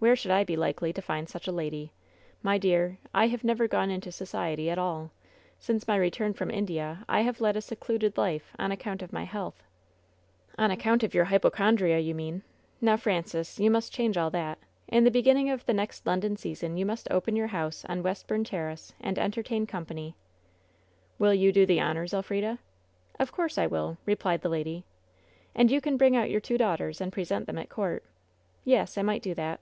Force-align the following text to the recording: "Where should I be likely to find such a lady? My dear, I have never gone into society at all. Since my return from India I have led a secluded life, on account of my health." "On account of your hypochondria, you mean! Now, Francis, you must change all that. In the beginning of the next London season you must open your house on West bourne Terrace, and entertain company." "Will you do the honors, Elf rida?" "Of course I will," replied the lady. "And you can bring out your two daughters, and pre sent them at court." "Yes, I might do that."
"Where 0.00 0.14
should 0.14 0.30
I 0.30 0.44
be 0.44 0.54
likely 0.56 0.92
to 0.92 1.02
find 1.02 1.28
such 1.28 1.48
a 1.48 1.52
lady? 1.52 1.90
My 2.40 2.56
dear, 2.56 2.98
I 3.12 3.26
have 3.26 3.42
never 3.42 3.66
gone 3.66 3.90
into 3.90 4.12
society 4.12 4.70
at 4.70 4.78
all. 4.78 5.10
Since 5.58 5.88
my 5.88 5.96
return 5.96 6.34
from 6.34 6.52
India 6.52 7.04
I 7.08 7.22
have 7.22 7.40
led 7.40 7.56
a 7.56 7.60
secluded 7.60 8.16
life, 8.16 8.52
on 8.60 8.70
account 8.70 9.02
of 9.02 9.12
my 9.12 9.24
health." 9.24 9.64
"On 10.56 10.70
account 10.70 11.02
of 11.02 11.14
your 11.14 11.24
hypochondria, 11.24 11.98
you 11.98 12.14
mean! 12.14 12.42
Now, 12.80 12.96
Francis, 12.96 13.58
you 13.58 13.72
must 13.72 13.92
change 13.92 14.16
all 14.16 14.30
that. 14.30 14.58
In 14.86 15.02
the 15.02 15.10
beginning 15.10 15.50
of 15.50 15.66
the 15.66 15.74
next 15.74 16.06
London 16.06 16.36
season 16.36 16.76
you 16.76 16.86
must 16.86 17.10
open 17.10 17.34
your 17.34 17.48
house 17.48 17.84
on 17.86 18.04
West 18.04 18.28
bourne 18.28 18.44
Terrace, 18.44 18.92
and 19.00 19.18
entertain 19.18 19.66
company." 19.66 20.14
"Will 21.18 21.34
you 21.34 21.50
do 21.50 21.66
the 21.66 21.80
honors, 21.80 22.14
Elf 22.14 22.28
rida?" 22.28 22.58
"Of 23.18 23.32
course 23.32 23.58
I 23.58 23.66
will," 23.66 23.98
replied 24.06 24.42
the 24.42 24.48
lady. 24.48 24.84
"And 25.56 25.72
you 25.72 25.80
can 25.80 25.96
bring 25.96 26.14
out 26.14 26.30
your 26.30 26.40
two 26.40 26.56
daughters, 26.56 27.00
and 27.00 27.12
pre 27.12 27.24
sent 27.24 27.46
them 27.46 27.58
at 27.58 27.68
court." 27.68 28.04
"Yes, 28.64 28.96
I 28.96 29.02
might 29.02 29.22
do 29.22 29.34
that." 29.34 29.58